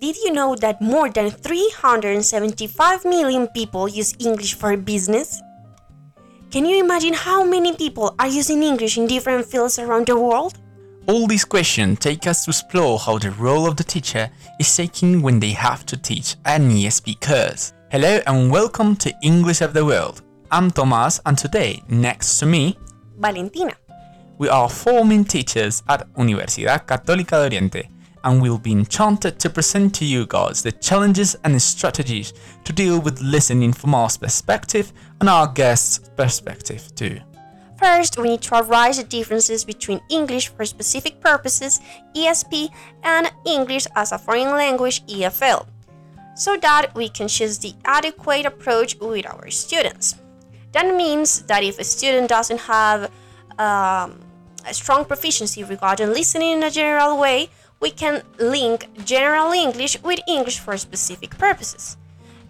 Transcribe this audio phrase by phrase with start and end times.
[0.00, 5.42] Did you know that more than 375 million people use English for business?
[6.52, 10.56] Can you imagine how many people are using English in different fields around the world?
[11.08, 14.30] All these questions take us to explore how the role of the teacher
[14.60, 17.72] is taken when they have to teach an ESP course.
[17.90, 20.22] Hello and welcome to English of the World.
[20.52, 22.78] I'm Tomas and today, next to me,
[23.18, 23.72] Valentina.
[24.38, 29.94] we are forming teachers at Universidad Católica de Oriente and we'll be enchanted to present
[29.96, 32.32] to you guys the challenges and strategies
[32.64, 37.20] to deal with listening from our perspective and our guests' perspective too.
[37.78, 41.80] First, we need to arise the differences between English for specific purposes,
[42.14, 42.70] ESP,
[43.04, 45.66] and English as a foreign language, EFL,
[46.34, 50.16] so that we can choose the adequate approach with our students.
[50.72, 53.12] That means that if a student doesn't have
[53.58, 54.20] um,
[54.66, 57.48] a strong proficiency regarding listening in a general way,
[57.80, 61.96] we can link general English with English for specific purposes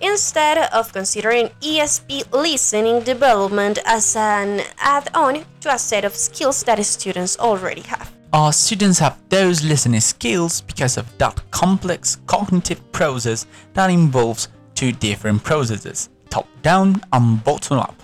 [0.00, 6.62] instead of considering ESP listening development as an add on to a set of skills
[6.64, 8.12] that students already have.
[8.32, 14.92] Our students have those listening skills because of that complex cognitive process that involves two
[14.92, 17.94] different processes top down and bottom up.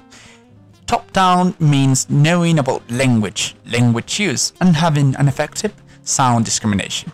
[0.87, 5.73] Top down means knowing about language, language use, and having an effective
[6.05, 7.13] sound discrimination.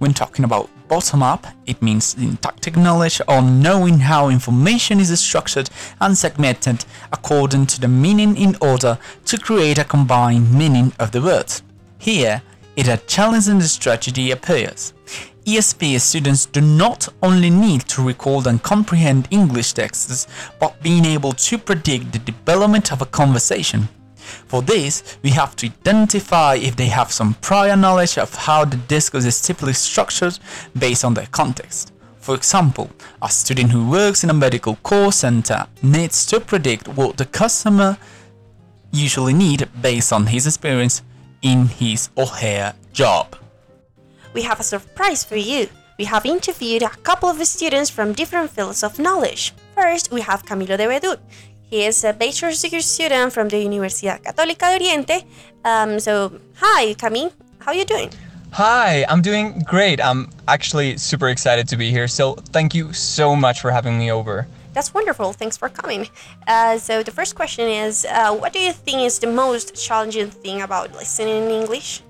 [0.00, 5.68] When talking about bottom up, it means syntactic knowledge or knowing how information is structured
[6.00, 11.20] and segmented according to the meaning in order to create a combined meaning of the
[11.20, 11.62] words.
[11.98, 12.40] Here,
[12.76, 14.94] it a challenging strategy appears.
[15.44, 20.26] ESP students do not only need to recall and comprehend English texts,
[20.58, 23.86] but being able to predict the development of a conversation.
[24.46, 28.76] For this, we have to identify if they have some prior knowledge of how the
[28.76, 30.38] discourse is typically structured
[30.78, 31.92] based on their context.
[32.18, 32.90] For example,
[33.22, 37.96] a student who works in a medical call center needs to predict what the customer
[38.92, 41.02] usually need based on his experience
[41.42, 43.36] in his or her job.
[44.34, 45.68] We have a surprise for you.
[45.98, 49.52] We have interviewed a couple of students from different fields of knowledge.
[49.74, 51.18] First, we have Camilo de Bedut.
[51.70, 55.24] He is a bachelor's degree student from the Universidad Católica de Oriente.
[55.64, 57.30] Um, so, hi, Camille.
[57.60, 58.10] How are you doing?
[58.50, 60.00] Hi, I'm doing great.
[60.00, 62.08] I'm actually super excited to be here.
[62.08, 64.48] So, thank you so much for having me over.
[64.72, 65.32] That's wonderful.
[65.32, 66.08] Thanks for coming.
[66.48, 70.28] Uh, so, the first question is uh, What do you think is the most challenging
[70.28, 72.02] thing about listening in English?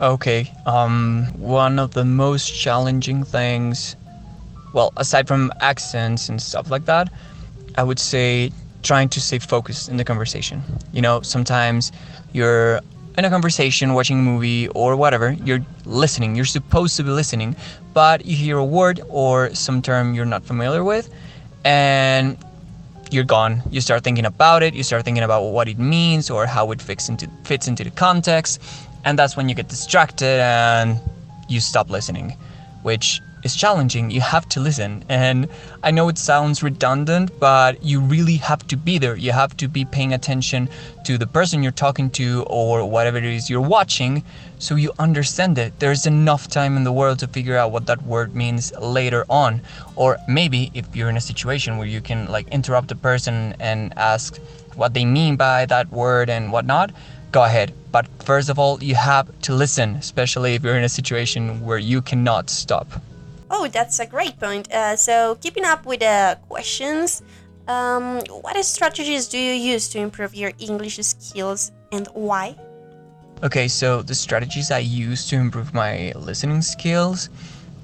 [0.00, 3.96] Okay, um, one of the most challenging things,
[4.72, 7.12] well, aside from accents and stuff like that,
[7.76, 8.52] I would say
[8.84, 10.62] trying to stay focused in the conversation.
[10.92, 11.90] You know, sometimes
[12.32, 12.80] you're
[13.18, 17.56] in a conversation, watching a movie or whatever, you're listening, you're supposed to be listening,
[17.92, 21.08] but you hear a word or some term you're not familiar with,
[21.64, 22.36] and
[23.10, 23.62] you're gone.
[23.70, 26.82] You start thinking about it, you start thinking about what it means or how it
[26.82, 28.60] fits into fits into the context,
[29.04, 30.98] and that's when you get distracted and
[31.48, 32.36] you stop listening,
[32.82, 34.10] which is challenging.
[34.10, 35.04] You have to listen.
[35.08, 35.48] And
[35.82, 39.16] I know it sounds redundant, but you really have to be there.
[39.16, 40.68] You have to be paying attention
[41.04, 44.24] to the person you're talking to or whatever it is you're watching
[44.58, 45.78] so you understand it.
[45.78, 49.60] There's enough time in the world to figure out what that word means later on.
[49.94, 53.92] Or maybe if you're in a situation where you can like interrupt a person and
[53.98, 54.38] ask
[54.74, 56.92] what they mean by that word and whatnot,
[57.30, 57.74] go ahead.
[57.92, 61.78] But first of all, you have to listen, especially if you're in a situation where
[61.78, 62.88] you cannot stop.
[63.56, 64.66] Oh, that's a great point.
[64.72, 67.22] Uh, so, keeping up with the questions,
[67.68, 72.56] um, what strategies do you use to improve your English skills and why?
[73.44, 77.30] Okay, so the strategies I use to improve my listening skills,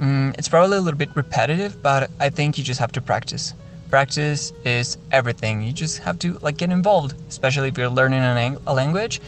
[0.01, 3.55] mm, it's probably a little bit repetitive, but I think you just have to practice.
[3.91, 5.63] Practice is everything.
[5.63, 8.23] You just have to like get involved, especially if you're learning
[8.67, 9.21] a language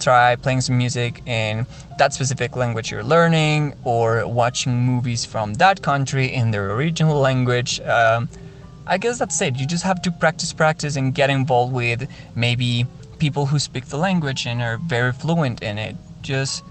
[0.00, 1.66] try playing some music in
[1.98, 7.80] that specific language you're learning or watching movies from that country in their original language.
[7.80, 8.28] Um,
[8.86, 9.56] I guess that's it.
[9.56, 12.86] You just have to practice, practice, and get involved with maybe
[13.18, 15.96] people who speak the language and are very fluent in it.
[16.22, 16.62] Just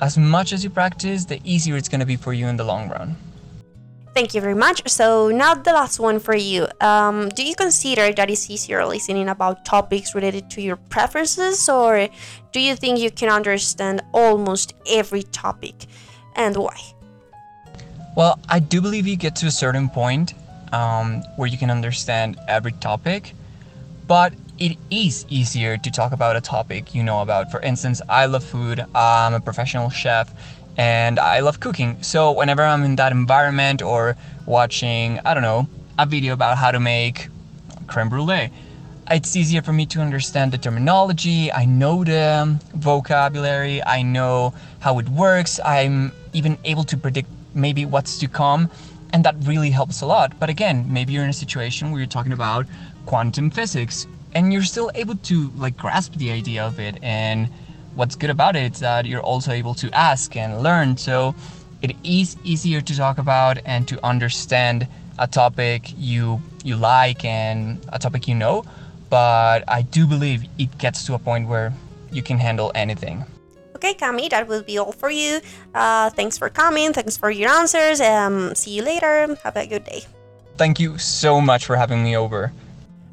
[0.00, 2.64] as much as you practice, the easier it's going to be for you in the
[2.64, 3.16] long run.
[4.20, 4.86] Thank you very much.
[4.86, 6.68] So now the last one for you.
[6.82, 12.06] Um, do you consider that it's easier listening about topics related to your preferences, or
[12.52, 15.86] do you think you can understand almost every topic,
[16.36, 16.78] and why?
[18.14, 20.34] Well, I do believe you get to a certain point
[20.74, 23.32] um, where you can understand every topic,
[24.06, 27.50] but it is easier to talk about a topic you know about.
[27.50, 28.84] For instance, I love food.
[28.94, 30.30] I'm a professional chef
[30.80, 32.02] and I love cooking.
[32.02, 34.16] So whenever I'm in that environment or
[34.46, 35.68] watching, I don't know,
[35.98, 37.28] a video about how to make
[37.86, 38.48] creme brulee,
[39.10, 41.52] it's easier for me to understand the terminology.
[41.52, 45.60] I know the vocabulary, I know how it works.
[45.66, 48.70] I'm even able to predict maybe what's to come,
[49.12, 50.40] and that really helps a lot.
[50.40, 52.64] But again, maybe you're in a situation where you're talking about
[53.04, 57.50] quantum physics and you're still able to like grasp the idea of it and
[57.94, 61.34] what's good about it is that you're also able to ask and learn so
[61.82, 64.86] it is easier to talk about and to understand
[65.18, 68.64] a topic you you like and a topic you know
[69.08, 71.72] but i do believe it gets to a point where
[72.12, 73.24] you can handle anything
[73.76, 75.40] Okay, Cami, that will be all for you.
[75.74, 76.92] Uh, thanks for coming.
[76.92, 77.98] Thanks for your answers.
[77.98, 79.34] Um, see you later.
[79.42, 80.02] Have a good day.
[80.58, 82.52] thank you so much for having me over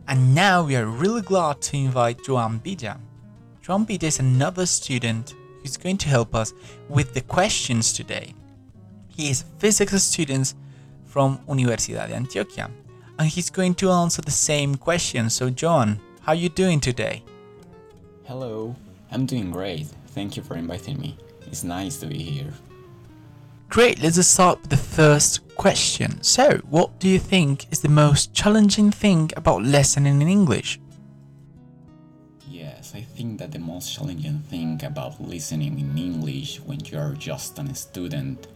[0.09, 2.99] And now we are really glad to invite Joan Bidja.
[3.67, 6.53] Joan Bidja is another student who's going to help us
[6.87, 8.33] with the questions today.
[9.09, 10.53] He is a physics student
[11.03, 12.71] from Universidad de Antioquia
[13.19, 15.33] and he's going to answer the same questions.
[15.33, 17.23] So John, how are you doing today?
[18.23, 18.73] Hello,
[19.11, 19.87] I'm doing great.
[20.15, 21.17] Thank you for inviting me.
[21.47, 22.53] It's nice to be here.
[23.67, 26.23] Great, let's start with the first question.
[26.23, 30.79] So, what do you think is the most challenging thing about listening in English?
[32.95, 37.59] I think that the most challenging thing about listening in English when you are just
[37.59, 38.47] a student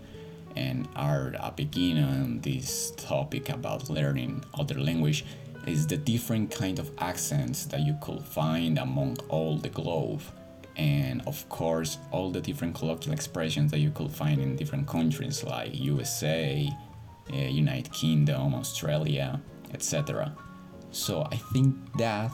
[0.56, 5.26] and are a beginner on this topic about learning other language
[5.68, 10.22] is the different kind of accents that you could find among all the globe
[10.78, 15.44] and of course all the different colloquial expressions that you could find in different countries
[15.44, 16.70] like USA,
[17.34, 19.42] uh, United Kingdom, Australia,
[19.74, 20.36] etc.
[20.92, 22.32] So I think that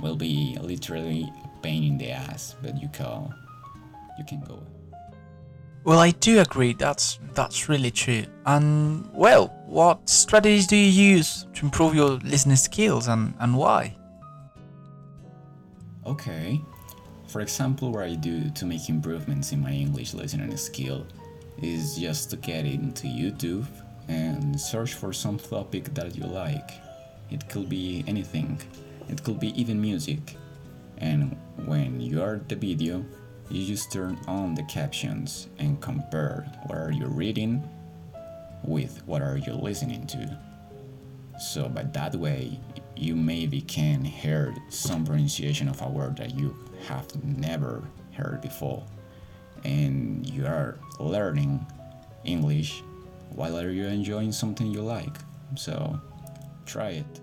[0.00, 3.34] will be literally a pain in the ass, but you can
[4.18, 4.62] you can go.
[5.84, 6.74] Well, I do agree.
[6.74, 8.24] That's that's really true.
[8.46, 13.96] And well, what strategies do you use to improve your listening skills, and and why?
[16.06, 16.60] Okay.
[17.26, 21.06] For example, what I do to make improvements in my English listening skill
[21.62, 23.66] is just to get into YouTube
[24.08, 26.70] and search for some topic that you like.
[27.30, 28.58] It could be anything.
[29.08, 30.36] It could be even music.
[30.98, 33.04] And when you are the video,
[33.50, 37.66] you just turn on the captions and compare what are you reading
[38.62, 40.38] with what are you listening to.
[41.38, 42.58] So by that way,
[42.96, 46.56] you maybe can hear some pronunciation of a word that you
[46.88, 48.84] have never heard before,
[49.64, 51.64] and you are learning
[52.24, 52.82] English
[53.30, 55.16] while you're enjoying something you like.
[55.54, 56.00] So
[56.66, 57.20] try it.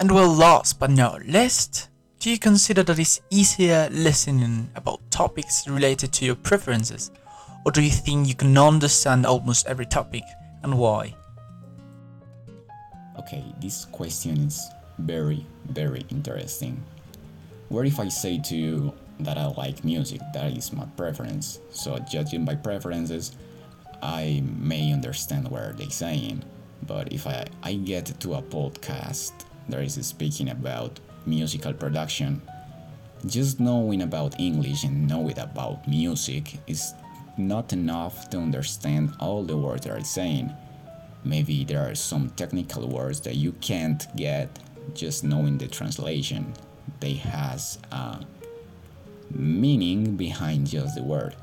[0.00, 1.88] And well, last but not least,
[2.20, 7.10] do you consider that it's easier listening about topics related to your preferences,
[7.66, 10.22] or do you think you can understand almost every topic,
[10.62, 11.16] and why?
[13.18, 16.80] Okay, this question is very, very interesting.
[17.68, 20.20] What if I say to you that I like music?
[20.32, 21.58] That is my preference.
[21.70, 23.32] So, judging by preferences,
[24.00, 26.44] I may understand what they're saying.
[26.86, 29.32] But if I, I get to a podcast
[29.68, 32.42] that is speaking about musical production,
[33.26, 36.94] just knowing about English and knowing about music is
[37.36, 40.52] not enough to understand all the words they're saying.
[41.24, 44.58] Maybe there are some technical words that you can't get
[44.94, 46.54] just knowing the translation.
[47.00, 48.24] They has a
[49.30, 51.36] meaning behind just the word.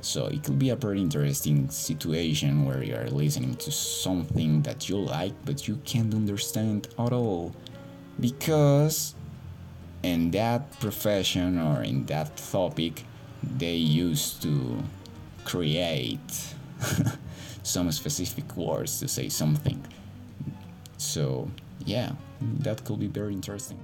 [0.00, 4.88] So it could be a pretty interesting situation where you are listening to something that
[4.88, 7.54] you like but you can't understand at all
[8.20, 9.14] because
[10.02, 13.04] in that profession or in that topic
[13.58, 14.82] they used to
[15.44, 16.54] create
[17.62, 19.84] some specific words to say something.
[20.98, 21.50] So,
[21.84, 22.12] yeah,
[22.60, 23.78] that could be very interesting.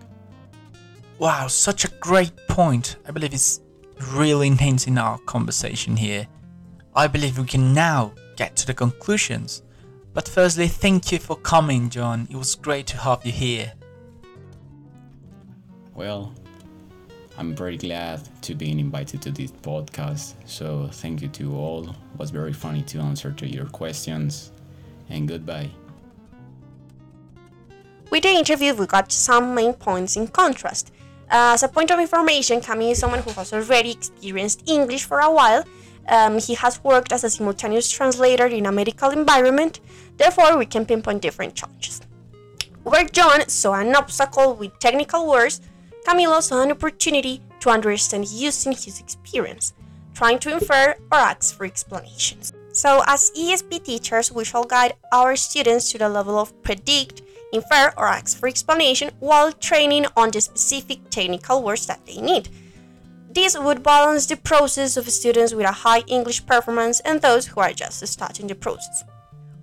[1.19, 2.97] Wow, such a great point.
[3.07, 3.61] I believe it's
[4.13, 6.27] really enhancing our conversation here.
[6.95, 9.63] I believe we can now get to the conclusions.
[10.15, 12.29] But firstly, thank you for coming, John.
[12.31, 13.73] It was great to have you here.
[15.95, 16.35] Well,
[17.39, 20.35] I'm very glad to being invited to this podcast.
[20.45, 21.89] So thank you to all.
[21.89, 24.53] It was very funny to answer to your questions.
[25.09, 25.71] And goodbye.
[28.11, 30.93] With the interview, we got some main points in contrast.
[31.35, 35.33] As a point of information, Camille is someone who has already experienced English for a
[35.33, 35.65] while.
[36.07, 39.81] Um, he has worked as a simultaneous translator in a medical environment,
[40.19, 42.03] therefore, we can pinpoint different challenges.
[42.83, 45.63] Where John saw an obstacle with technical words,
[46.07, 49.73] Camilo saw an opportunity to understand using his experience.
[50.15, 52.53] trying to infer or ask for explanations.
[52.73, 57.23] So, as ESP teachers, we shall guide our students to the level of predict,
[57.53, 62.49] infer, or ask for explanation while training on the specific technical words that they need.
[63.31, 67.61] This would balance the process of students with a high English performance and those who
[67.61, 69.05] are just starting the process.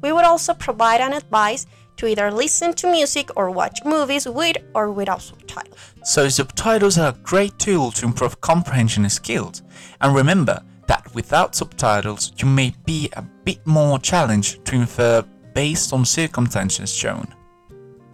[0.01, 1.67] We would also provide an advice
[1.98, 5.75] to either listen to music or watch movies with or without subtitles.
[6.03, 9.62] So subtitles are a great tool to improve comprehension skills.
[10.00, 15.91] And remember that without subtitles, you may be a bit more challenged to infer based
[15.93, 17.36] on circumstances shown.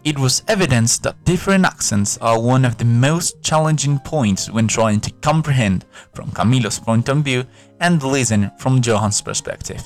[0.06, 5.02] It was evidence that different accents are one of the most challenging points when trying
[5.02, 5.84] to comprehend
[6.14, 7.44] from Camilo's point of view
[7.80, 9.82] and listen from Johan's perspective.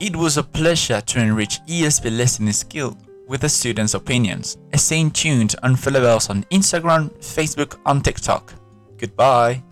[0.00, 4.58] It was a pleasure to enrich ESP listening skill with the students' opinions.
[4.74, 8.54] Stay tuned and follow us on Instagram, Facebook, and TikTok.
[8.98, 9.62] Goodbye.